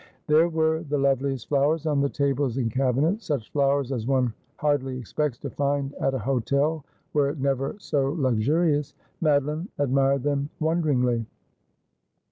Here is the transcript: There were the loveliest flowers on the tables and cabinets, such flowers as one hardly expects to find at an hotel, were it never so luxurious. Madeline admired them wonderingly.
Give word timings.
There 0.25 0.49
were 0.49 0.81
the 0.81 0.97
loveliest 0.97 1.47
flowers 1.47 1.85
on 1.85 2.01
the 2.01 2.09
tables 2.09 2.57
and 2.57 2.71
cabinets, 2.71 3.25
such 3.27 3.51
flowers 3.51 3.91
as 3.91 4.07
one 4.07 4.33
hardly 4.55 4.97
expects 4.97 5.37
to 5.37 5.51
find 5.51 5.93
at 6.01 6.15
an 6.15 6.21
hotel, 6.21 6.83
were 7.13 7.29
it 7.29 7.39
never 7.39 7.75
so 7.77 8.09
luxurious. 8.13 8.95
Madeline 9.21 9.69
admired 9.77 10.23
them 10.23 10.49
wonderingly. 10.59 11.27